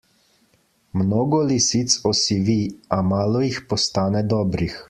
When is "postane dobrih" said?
3.71-4.79